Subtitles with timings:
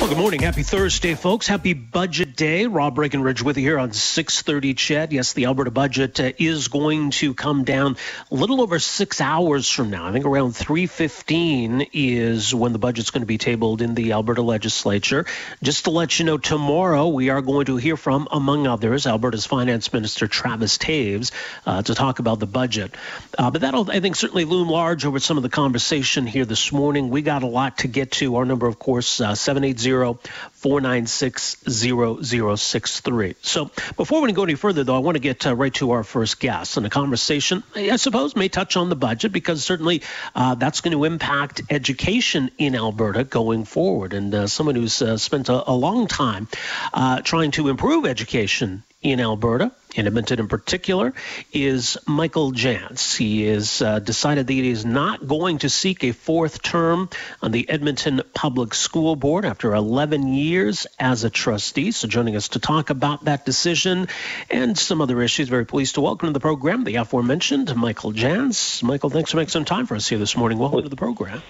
[0.00, 0.42] Well, good morning.
[0.42, 1.48] Happy Thursday, folks.
[1.48, 2.66] Happy Budget Day.
[2.66, 5.12] Rob Breckenridge with you here on 630 CHED.
[5.12, 7.96] Yes, the Alberta budget uh, is going to come down
[8.30, 10.06] a little over six hours from now.
[10.06, 14.40] I think around 3.15 is when the budget's going to be tabled in the Alberta
[14.40, 15.26] legislature.
[15.64, 19.46] Just to let you know, tomorrow we are going to hear from, among others, Alberta's
[19.46, 21.32] Finance Minister Travis Toews
[21.66, 22.94] uh, to talk about the budget.
[23.36, 26.70] Uh, but that'll, I think, certainly loom large over some of the conversation here this
[26.70, 27.10] morning.
[27.10, 28.36] We got a lot to get to.
[28.36, 33.34] Our number, of course, uh, 780 496 0063.
[33.42, 36.04] So before we go any further, though, I want to get uh, right to our
[36.04, 36.76] first guest.
[36.76, 40.02] And a conversation, I suppose, may touch on the budget because certainly
[40.34, 44.12] uh, that's going to impact education in Alberta going forward.
[44.12, 46.48] And uh, someone who's uh, spent a, a, long time
[46.92, 51.14] uh, trying to improve education in Alberta, in Edmonton in particular,
[51.52, 53.16] is Michael Janz.
[53.16, 57.08] He has uh, decided that he is not going to seek a fourth term
[57.40, 61.92] on the Edmonton Public School Board after 11 years as a trustee.
[61.92, 64.08] So, joining us to talk about that decision
[64.50, 68.82] and some other issues, very pleased to welcome to the program the aforementioned Michael Janz.
[68.82, 70.58] Michael, thanks for making some time for us here this morning.
[70.58, 71.40] Welcome to the program.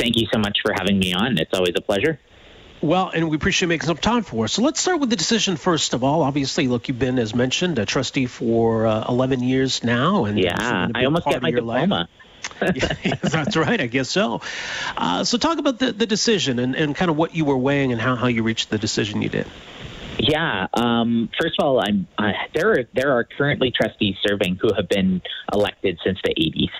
[0.00, 1.36] Thank you so much for having me on.
[1.38, 2.18] It's always a pleasure.
[2.80, 4.52] Well, and we appreciate making some time for us.
[4.52, 6.22] So let's start with the decision first of all.
[6.22, 10.88] Obviously, look, you've been, as mentioned, a trustee for uh, 11 years now, and yeah,
[10.94, 12.08] I almost got my diploma.
[12.62, 13.80] yeah, that's right.
[13.80, 14.40] I guess so.
[14.96, 17.92] Uh, so talk about the, the decision and, and kind of what you were weighing
[17.92, 19.46] and how, how you reached the decision you did.
[20.18, 20.66] Yeah.
[20.74, 22.72] Um, first of all, I'm uh, there.
[22.72, 25.22] Are, there are currently trustees serving who have been
[25.52, 26.70] elected since the 80s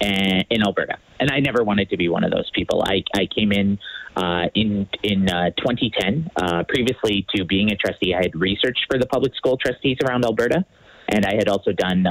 [0.00, 2.82] and, in Alberta, and I never wanted to be one of those people.
[2.86, 3.78] I, I came in
[4.16, 6.30] uh, in in uh, 2010.
[6.36, 10.24] Uh, previously to being a trustee, I had researched for the public school trustees around
[10.24, 10.64] Alberta,
[11.08, 12.06] and I had also done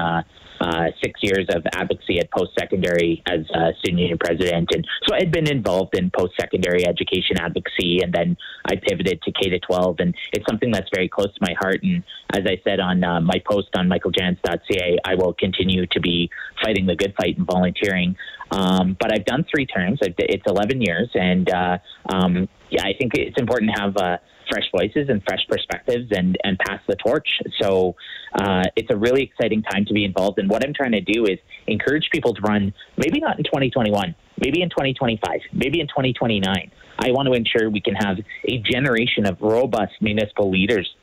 [0.62, 4.70] uh, six years of advocacy at post secondary as a student union president.
[4.74, 8.00] And so I had been involved in post secondary education advocacy.
[8.02, 9.98] And then I pivoted to K to 12.
[10.00, 11.82] And it's something that's very close to my heart.
[11.84, 12.04] And
[12.34, 16.30] as I said on uh, my post on michaeljanz.ca, I will continue to be
[16.64, 18.16] fighting the good fight and volunteering.
[18.52, 20.00] Um, but I've done three terms.
[20.02, 21.10] It's 11 years.
[21.14, 21.78] And uh,
[22.12, 24.18] um, yeah, I think it's important to have uh,
[24.50, 27.28] fresh voices and fresh perspectives and, and pass the torch.
[27.62, 27.96] So
[28.34, 30.40] uh, it's a really exciting time to be involved.
[30.40, 34.16] And what I'm trying to do is encourage people to run, maybe not in 2021,
[34.40, 36.72] maybe in 2025, maybe in 2029.
[37.00, 40.94] I want to ensure we can have a generation of robust municipal leaders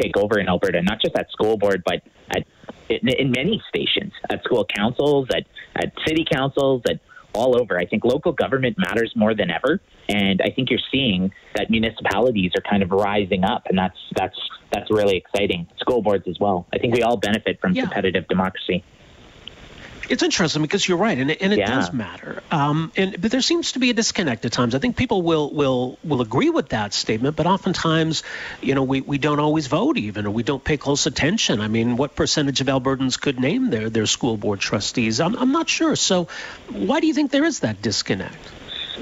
[0.00, 2.44] take over in Alberta, not just at school board, but at
[2.88, 5.44] in, in many stations, at school councils, at,
[5.76, 7.00] at city councils, at
[7.32, 7.78] all over.
[7.78, 12.52] I think local government matters more than ever, and I think you're seeing that municipalities
[12.56, 14.38] are kind of rising up, and that's that's
[14.72, 15.66] that's really exciting.
[15.78, 16.66] School boards as well.
[16.72, 17.82] I think we all benefit from yeah.
[17.82, 18.84] competitive democracy.
[20.10, 21.70] It's interesting because you're right, and it, and it yeah.
[21.70, 22.42] does matter.
[22.50, 24.74] Um, and but there seems to be a disconnect at times.
[24.74, 28.24] I think people will will will agree with that statement, but oftentimes,
[28.60, 31.60] you know, we, we don't always vote even, or we don't pay close attention.
[31.60, 35.20] I mean, what percentage of Albertans could name their their school board trustees?
[35.20, 35.94] I'm I'm not sure.
[35.94, 36.26] So,
[36.68, 38.36] why do you think there is that disconnect?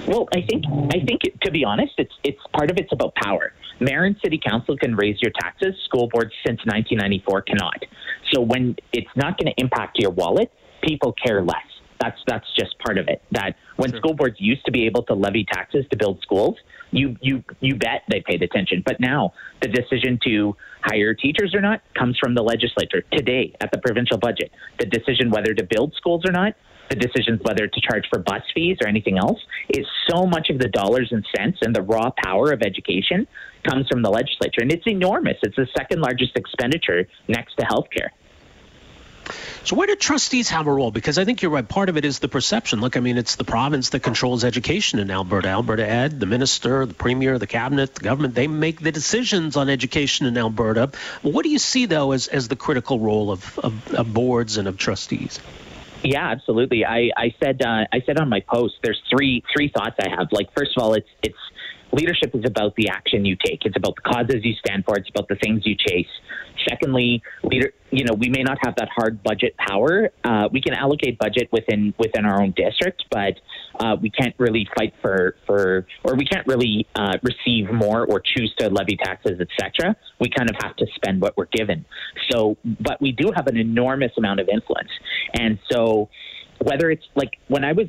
[0.07, 3.55] Well, I think I think to be honest, it's it's part of it's about power.
[3.81, 5.75] Mayor and city council can raise your taxes.
[5.85, 7.85] School boards since 1994 cannot.
[8.33, 10.53] So when it's not going to impact your wallet,
[10.83, 11.57] people care less.
[12.01, 13.23] That's that's just part of it.
[13.33, 13.99] That when sure.
[13.99, 16.57] school boards used to be able to levy taxes to build schools,
[16.91, 18.83] you you you bet they paid attention.
[18.87, 23.73] But now the decision to hire teachers or not comes from the legislature today at
[23.73, 24.53] the provincial budget.
[24.79, 26.55] The decision whether to build schools or not,
[26.89, 29.41] the decisions whether to charge for bus fees or anything else,
[29.71, 33.27] is so much of the dollars and cents and the raw power of education
[33.69, 35.37] comes from the legislature, and it's enormous.
[35.43, 38.11] It's the second largest expenditure next to healthcare.
[39.65, 40.91] So where do trustees have a role?
[40.91, 41.69] Because I think you're right.
[41.69, 42.81] Part of it is the perception.
[42.81, 45.49] Look, I mean, it's the province that controls education in Alberta.
[45.49, 49.69] Alberta Ed, the minister, the premier, the cabinet, the government, they make the decisions on
[49.69, 50.91] education in Alberta.
[51.23, 54.69] What do you see, though, as, as the critical role of, of, of boards and
[54.69, 55.41] of trustees?
[56.03, 56.85] Yeah, absolutely.
[56.85, 60.29] I, I said uh, I said on my post, there's three three thoughts I have.
[60.31, 61.39] Like, first of all, it's it's
[61.93, 63.65] leadership is about the action you take.
[63.65, 64.97] It's about the causes you stand for.
[64.97, 66.09] It's about the things you chase.
[66.69, 70.11] Secondly, leader, you know, we may not have that hard budget power.
[70.25, 73.35] Uh, we can allocate budget within within our own district, but
[73.81, 78.21] uh, we can't really fight for for or we can't really uh, receive more or
[78.21, 79.97] choose to levy taxes, etc.
[80.21, 81.85] We kind of have to spend what we're given.
[82.31, 84.91] So, but we do have an enormous amount of influence,
[85.35, 86.09] and so
[86.61, 87.87] whether it's like when I was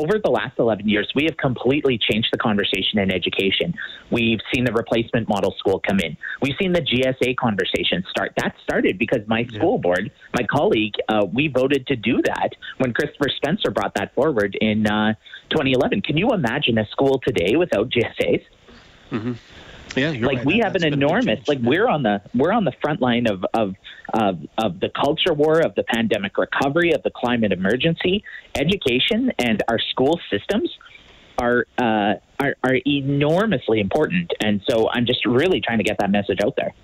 [0.00, 3.74] over the last 11 years, we have completely changed the conversation in education.
[4.10, 6.16] We've seen the replacement model school come in.
[6.40, 8.32] We've seen the GSA conversation start.
[8.38, 12.92] That started because my school board, my colleague, uh, we voted to do that when
[12.94, 15.14] Christopher Spencer brought that forward in uh,
[15.50, 16.02] 2011.
[16.02, 18.42] Can you imagine a school today without GSAs?
[19.10, 19.32] Mm-hmm.
[19.96, 20.44] Yeah, like right.
[20.44, 23.74] we have an enormous like we're on the we're on the front line of of,
[24.12, 29.62] of of the culture war of the pandemic recovery of the climate emergency education and
[29.68, 30.70] our school systems
[31.38, 36.10] are uh, are, are enormously important and so I'm just really trying to get that
[36.10, 36.74] message out there.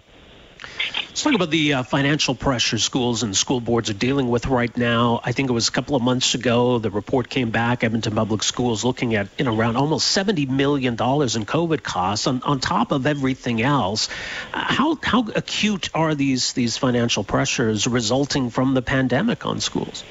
[1.17, 4.77] Let's talk about the uh, financial pressure schools and school boards are dealing with right
[4.77, 5.23] now.
[5.25, 8.43] I think it was a couple of months ago, the report came back, Edmonton Public
[8.43, 13.63] Schools looking at around almost $70 million in COVID costs on, on top of everything
[13.63, 14.11] else.
[14.53, 20.05] How, how acute are these, these financial pressures resulting from the pandemic on schools?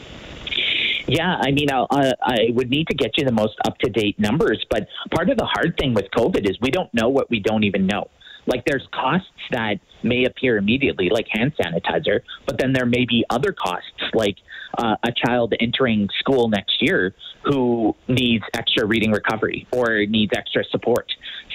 [1.05, 3.91] Yeah, I mean, I'll, uh, I would need to get you the most up to
[3.91, 7.29] date numbers, but part of the hard thing with COVID is we don't know what
[7.29, 8.09] we don't even know.
[8.47, 13.25] Like there's costs that may appear immediately, like hand sanitizer, but then there may be
[13.29, 14.37] other costs, like
[14.77, 17.13] uh, a child entering school next year
[17.43, 21.11] who needs extra reading recovery or needs extra support.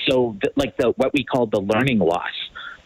[0.09, 2.33] So, th- like the what we call the learning loss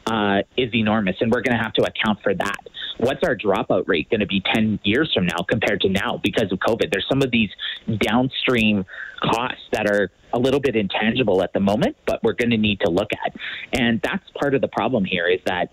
[0.06, 2.58] uh, is enormous, and we're going to have to account for that.
[2.98, 6.52] What's our dropout rate going to be 10 years from now compared to now because
[6.52, 6.90] of COVID?
[6.92, 7.50] There's some of these
[7.98, 8.84] downstream
[9.22, 12.80] costs that are a little bit intangible at the moment, but we're going to need
[12.80, 13.34] to look at.
[13.72, 15.72] And that's part of the problem here is that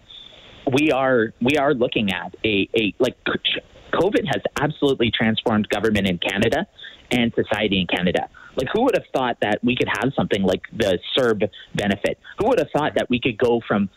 [0.71, 6.17] we are we are looking at a, a like COVID has absolutely transformed government in
[6.17, 6.67] Canada
[7.11, 8.29] and society in Canada.
[8.55, 12.19] Like, who would have thought that we could have something like the CERB benefit?
[12.39, 13.89] Who would have thought that we could go from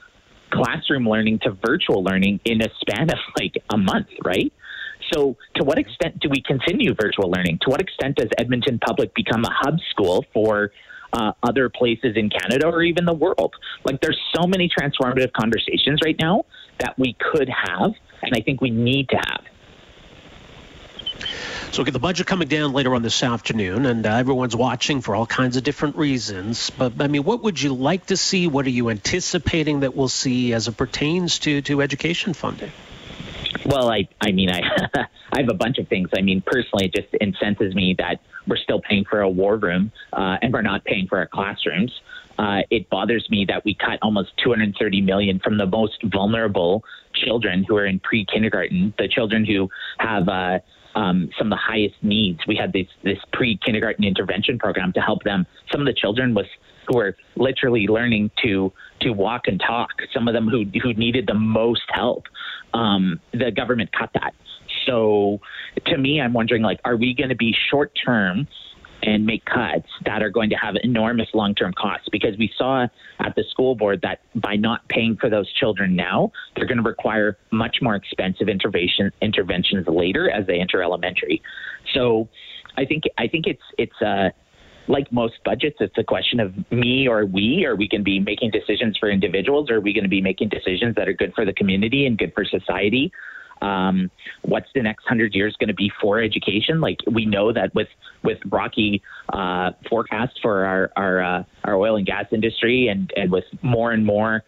[0.51, 4.53] classroom learning to virtual learning in a span of like a month, right?
[5.13, 7.59] So, to what extent do we continue virtual learning?
[7.63, 10.73] To what extent does Edmonton Public become a hub school for
[11.13, 13.55] uh, other places in Canada or even the world?
[13.85, 16.45] Like, there's so many transformative conversations right now
[16.81, 17.93] that we could have,
[18.23, 19.45] and I think we need to have.
[21.75, 25.17] So, get the budget coming down later on this afternoon, and uh, everyone's watching for
[25.17, 26.71] all kinds of different reasons.
[26.71, 28.47] But I mean, what would you like to see?
[28.47, 32.71] What are you anticipating that we'll see as it pertains to to education funding?
[33.67, 34.61] Well, I, I mean, I,
[35.33, 36.11] I have a bunch of things.
[36.17, 39.91] I mean, personally, it just incenses me that we're still paying for a war room
[40.13, 41.93] uh, and we're not paying for our classrooms.
[42.39, 46.85] Uh, it bothers me that we cut almost 230 million from the most vulnerable
[47.15, 49.69] children who are in pre-kindergarten, the children who
[49.99, 50.61] have uh,
[50.95, 52.41] um, some of the highest needs.
[52.47, 55.47] We had this this pre kindergarten intervention program to help them.
[55.71, 56.47] Some of the children was
[56.87, 59.91] who were literally learning to to walk and talk.
[60.13, 62.25] Some of them who who needed the most help.
[62.73, 64.35] Um, the government cut that.
[64.87, 65.41] So
[65.87, 68.47] to me, I'm wondering like, are we going to be short term
[69.05, 72.87] and make cuts that are going to have enormous long term costs because we saw
[73.21, 76.89] at the school board that by not paying for those children now, they're going to
[76.89, 81.43] require much more expensive intervention interventions later as they enter elementary.
[81.93, 82.29] So
[82.77, 84.31] I think I think it's it's uh
[84.87, 87.65] like most budgets, it's a question of me or we.
[87.65, 89.71] Are we going to be making decisions for individuals?
[89.71, 92.19] Or are we going to be making decisions that are good for the community and
[92.19, 93.11] good for society?
[93.63, 94.11] Um,
[94.43, 96.81] what's the next hundred years going to be for education?
[96.81, 97.89] Like we know that with
[98.23, 103.31] with rocky uh, forecasts for our our uh, our oil and gas industry, and and
[103.31, 104.45] with more and more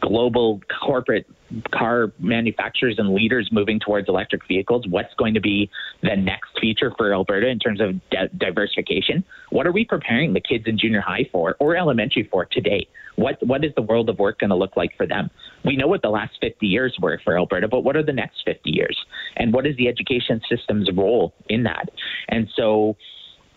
[0.00, 1.26] global corporate
[1.72, 5.70] car manufacturers and leaders moving towards electric vehicles, what's going to be
[6.02, 9.24] the next feature for Alberta in terms of di- diversification?
[9.50, 12.86] What are we preparing the kids in junior high for or elementary for today?
[13.16, 15.30] What what is the world of work going to look like for them?
[15.64, 18.42] We know what the last 50 years were for Alberta, but what are the next
[18.44, 18.98] 50 years?
[19.36, 21.90] And what is the education system's role in that?
[22.28, 22.96] And so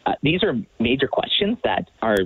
[0.06, 2.18] uh, these are major questions that are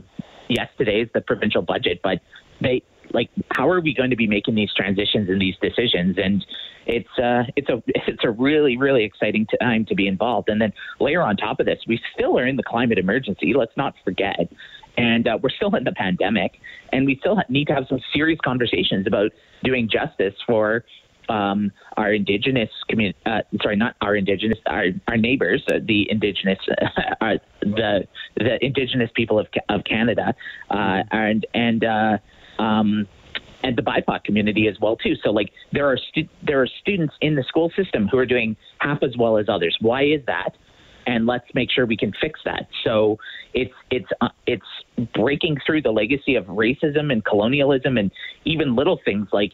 [0.50, 2.20] yes, today is the provincial budget, but
[2.60, 6.46] they like how are we going to be making these transitions and these decisions and
[6.86, 10.74] it's uh it's a it's a really really exciting time to be involved and then
[11.00, 14.51] layer on top of this we still are in the climate emergency let's not forget
[14.98, 16.60] and uh, we're still in the pandemic
[16.91, 19.32] and we still need to have some serious conversations about
[19.63, 20.84] doing justice for
[21.30, 23.18] um, our indigenous community.
[23.25, 26.60] Uh, sorry, not our indigenous, our, our neighbors, uh, the indigenous,
[27.22, 30.36] uh, the the indigenous people of of Canada,
[30.70, 31.86] uh, and and.
[32.62, 33.08] Um,
[33.63, 35.15] and the BIPOC community as well too.
[35.24, 38.56] So like there are stu- there are students in the school system who are doing
[38.80, 39.77] half as well as others.
[39.80, 40.56] Why is that?
[41.08, 42.68] And let's make sure we can fix that.
[42.84, 43.20] So
[43.53, 44.65] it's it's uh, it's
[45.13, 48.12] breaking through the legacy of racism and colonialism and
[48.46, 49.53] even little things like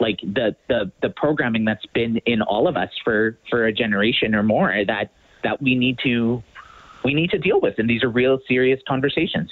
[0.00, 4.34] like the the the programming that's been in all of us for for a generation
[4.34, 5.10] or more that
[5.42, 6.42] that we need to
[7.04, 9.50] we need to deal with and these are real serious conversations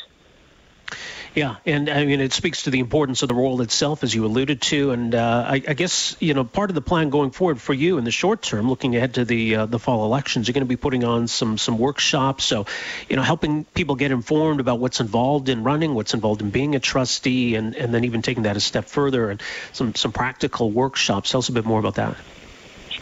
[1.34, 4.24] yeah, and I mean, it speaks to the importance of the role itself, as you
[4.24, 4.92] alluded to.
[4.92, 7.98] And uh, I, I, guess, you know, part of the plan going forward for you
[7.98, 10.68] in the short term, looking ahead to the uh, the fall elections, you're going to
[10.68, 12.44] be putting on some some workshops.
[12.44, 12.66] So,
[13.08, 16.76] you know, helping people get informed about what's involved in running, what's involved in being
[16.76, 20.70] a trustee, and, and then even taking that a step further and some, some practical
[20.70, 21.32] workshops.
[21.32, 22.16] Tell us a bit more about that.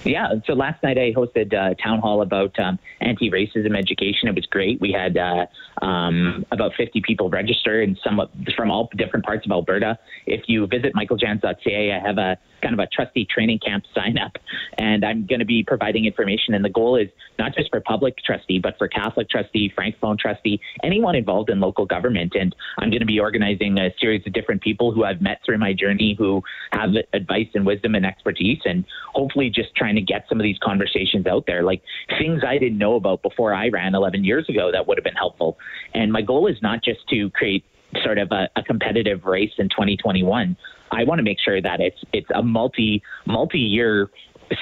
[0.04, 0.28] Yeah.
[0.46, 4.28] So last night I hosted a town hall about um, anti-racism education.
[4.28, 4.80] It was great.
[4.80, 5.46] We had uh,
[5.84, 8.20] um, about 50 people register and some
[8.56, 9.98] from all different parts of Alberta.
[10.26, 14.32] If you visit michaeljanz.ca, I have a kind of a trustee training camp sign up,
[14.78, 16.54] and I'm going to be providing information.
[16.54, 20.60] And the goal is not just for public trustee, but for Catholic trustee, francophone trustee,
[20.82, 22.34] anyone involved in local government.
[22.34, 25.58] And I'm going to be organizing a series of different people who I've met through
[25.58, 26.42] my journey who
[26.72, 30.58] have advice and wisdom and expertise, and hopefully just trying to get some of these
[30.62, 31.82] conversations out there, like
[32.18, 35.14] things I didn't know about before I ran 11 years ago that would have been
[35.14, 35.58] helpful.
[35.94, 37.64] And my goal is not just to create
[38.02, 40.56] sort of a, a competitive race in 2021.
[40.92, 44.10] I want to make sure that it's it's a multi multi year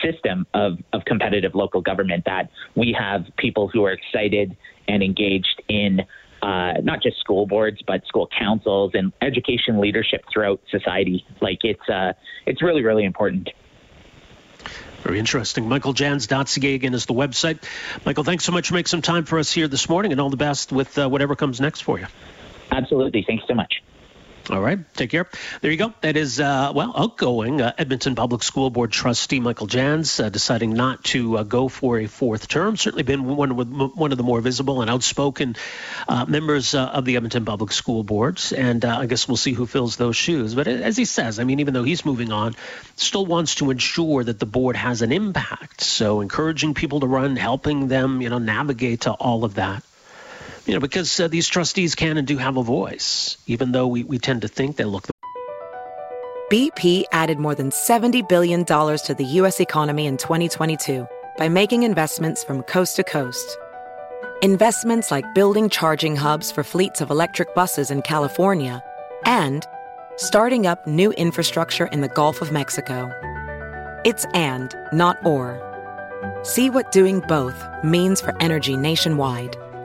[0.02, 4.56] system of, of competitive local government that we have people who are excited
[4.87, 6.00] and engaged in
[6.42, 11.25] uh, not just school boards but school councils and education leadership throughout society.
[11.40, 12.12] Like it's uh,
[12.46, 13.50] it's really really important.
[15.02, 15.64] Very interesting.
[15.64, 17.62] MichaelJanz.ca again is the website.
[18.04, 20.30] Michael, thanks so much for making some time for us here this morning, and all
[20.30, 22.07] the best with uh, whatever comes next for you.
[22.71, 23.25] Absolutely.
[23.26, 23.83] Thanks so much.
[24.50, 25.28] All right, take care.
[25.61, 25.95] There you go.
[26.00, 30.73] That is, uh, well, outgoing uh, Edmonton Public School Board trustee Michael Janz uh, deciding
[30.73, 32.76] not to uh, go for a fourth term.
[32.76, 35.54] Certainly been one of, one of the more visible and outspoken
[36.09, 38.52] uh, members uh, of the Edmonton Public School Boards.
[38.52, 40.57] And I guess we'll see who fills those shoes.
[40.57, 42.57] But as he says, I mean, even though he's moving on,
[42.97, 45.80] still wants to ensure that the board has an impact.
[45.80, 49.85] So encouraging people to run, helping them, you know, navigate to all of that
[50.71, 54.05] you know, because uh, these trustees can and do have a voice, even though we,
[54.05, 55.09] we tend to think they look.
[55.09, 55.12] The-
[56.49, 59.59] BP added more than $70 billion to the U.S.
[59.59, 61.09] economy in 2022
[61.39, 63.59] by making investments from coast to coast.
[64.43, 68.81] Investments like building charging hubs for fleets of electric buses in California
[69.25, 69.67] and
[70.19, 73.11] starting up new infrastructure in the Gulf of Mexico.
[74.05, 75.59] It's and, not or.
[76.45, 79.57] See what doing both means for energy nationwide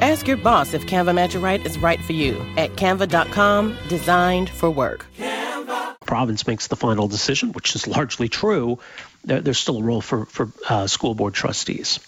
[0.00, 4.70] Ask your boss if Canva Magic Write is right for you at canva.com, designed for
[4.70, 5.04] work.
[5.18, 5.96] Canva.
[6.06, 8.78] Province makes the final decision, which is largely true.
[9.24, 12.00] There, there's still a role for, for uh, school board trustees.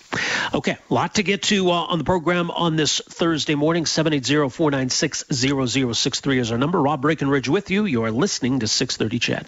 [0.55, 3.85] Okay, a lot to get to uh, on the program on this Thursday morning.
[3.85, 6.81] 780-496-0063 is our number.
[6.81, 7.85] Rob Breckenridge with you.
[7.85, 9.47] You are listening to 630 CHED.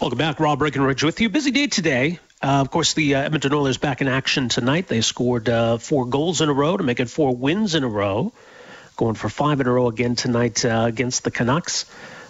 [0.00, 0.40] Welcome back.
[0.40, 1.28] Rob Breckenridge with you.
[1.28, 2.20] Busy day today.
[2.42, 4.86] Uh, of course, the uh, Edmonton Oilers back in action tonight.
[4.86, 7.88] They scored uh, four goals in a row to make it four wins in a
[7.88, 8.32] row.
[8.96, 11.86] Going for five in a row again tonight uh, against the Canucks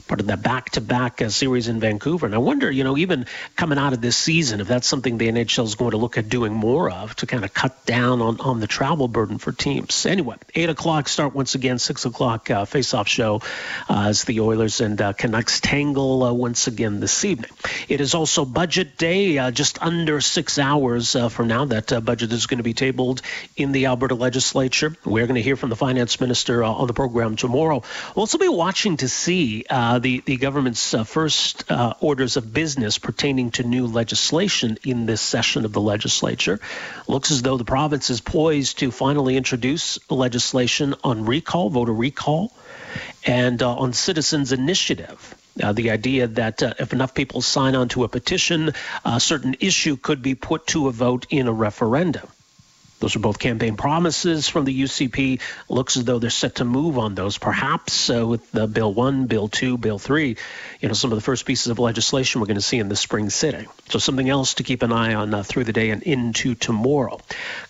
[0.07, 2.27] part of that back-to-back uh, series in Vancouver.
[2.27, 5.29] And I wonder, you know, even coming out of this season, if that's something the
[5.29, 8.41] NHL is going to look at doing more of to kind of cut down on,
[8.41, 10.05] on the travel burden for teams.
[10.07, 13.41] Anyway, 8 o'clock start once again, 6 o'clock uh, face-off show
[13.89, 17.51] uh, as the Oilers and uh, Canucks tangle uh, once again this evening.
[17.89, 21.65] It is also budget day, uh, just under six hours uh, from now.
[21.65, 23.23] That budget is going to be tabled
[23.57, 24.95] in the Alberta legislature.
[25.05, 27.83] We're going to hear from the finance minister on the program tomorrow.
[28.15, 32.53] We'll also be watching to see uh, the, the government's uh, first uh, orders of
[32.53, 36.61] business pertaining to new legislation in this session of the legislature.
[37.09, 42.53] Looks as though the province is poised to finally introduce legislation on recall, voter recall,
[43.27, 45.35] and uh, on citizens' initiative.
[45.63, 48.73] Uh, the idea that uh, if enough people sign on to a petition,
[49.05, 52.29] a certain issue could be put to a vote in a referendum.
[53.05, 55.43] Those are both campaign promises from the UCP.
[55.69, 59.27] Looks as though they're set to move on those, perhaps uh, with the Bill 1,
[59.27, 60.39] Bill 2, Bill 3,
[60.81, 62.97] you know, some of the first pieces of legislation we're going to see in the
[62.97, 63.67] spring sitting.
[63.91, 67.21] So something else to keep an eye on uh, through the day and into tomorrow.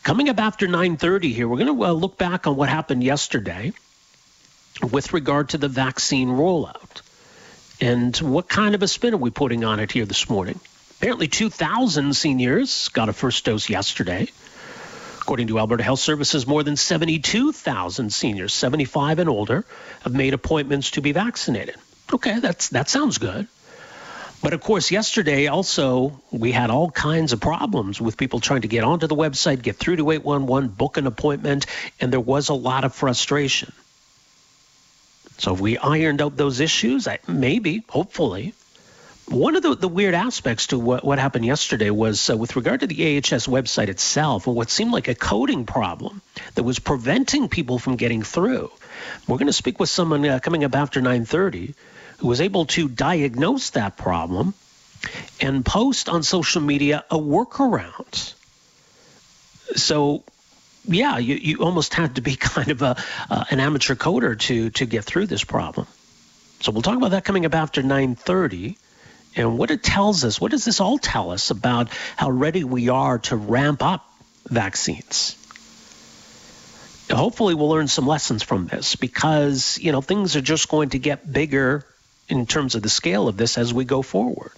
[0.05, 3.73] Coming up after 9.30 here, we're going to uh, look back on what happened yesterday
[4.89, 7.03] with regard to the vaccine rollout.
[7.81, 10.61] And what kind of a spin are we putting on it here this morning?
[10.99, 14.29] Apparently, 2,000 seniors got a first dose yesterday.
[15.25, 19.65] According to Alberta Health Services, more than 72,000 seniors, 75 and older,
[20.03, 21.77] have made appointments to be vaccinated.
[22.13, 23.49] Okay, that's that sounds good.
[24.43, 28.69] But of course, yesterday also we had all kinds of problems with people trying to
[28.69, 31.65] get onto the website, get through to 811, book an appointment,
[32.03, 33.73] and there was a lot of frustration.
[35.39, 38.53] So if we ironed out those issues, maybe, hopefully,
[39.27, 42.81] one of the, the weird aspects to what, what happened yesterday was uh, with regard
[42.81, 46.21] to the AHS website itself, what seemed like a coding problem
[46.55, 48.71] that was preventing people from getting through.
[49.27, 51.75] We're going to speak with someone uh, coming up after 9:30
[52.19, 54.55] who was able to diagnose that problem
[55.41, 58.35] and post on social media a workaround.
[59.77, 60.23] So
[60.87, 62.97] yeah, you, you almost had to be kind of a
[63.31, 65.87] uh, an amateur coder to to get through this problem.
[66.61, 68.77] So we'll talk about that coming up after 9:30
[69.37, 70.41] and what it tells us.
[70.41, 74.09] What does this all tell us about how ready we are to ramp up
[74.47, 75.37] vaccines?
[77.11, 80.99] Hopefully, we'll learn some lessons from this because, you know, things are just going to
[80.99, 81.85] get bigger
[82.29, 84.53] in terms of the scale of this as we go forward.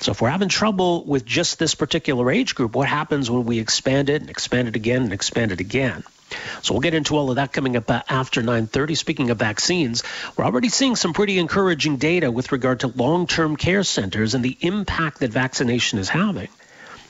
[0.00, 3.58] So if we're having trouble with just this particular age group, what happens when we
[3.58, 6.04] expand it and expand it again and expand it again?
[6.62, 8.96] So we'll get into all of that coming up uh, after 9:30.
[8.96, 10.02] Speaking of vaccines,
[10.36, 14.56] we're already seeing some pretty encouraging data with regard to long-term care centers and the
[14.60, 16.48] impact that vaccination is having.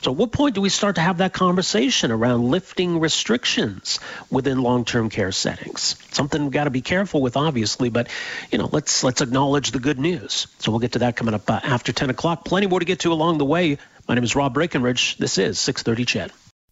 [0.01, 3.99] So, at what point do we start to have that conversation around lifting restrictions
[4.31, 5.97] within long-term care settings?
[6.11, 8.07] Something we've got to be careful with, obviously, but
[8.49, 10.47] you know, let's let's acknowledge the good news.
[10.59, 12.45] So, we'll get to that coming up uh, after 10 o'clock.
[12.45, 13.77] Plenty more to get to along the way.
[14.07, 15.17] My name is Rob Breckenridge.
[15.17, 16.31] This is 6:30 CHED.